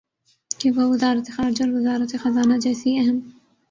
[0.59, 3.17] کہ وہ وزارت خارجہ اور وزارت خزانہ جیسی اہم